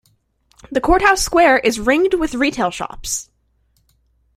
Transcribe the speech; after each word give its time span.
The 0.71 0.81
Courthouse 0.81 1.21
Square 1.21 1.59
is 1.59 1.79
ringed 1.79 2.15
with 2.15 2.33
retail 2.33 2.71
shops. 2.71 3.29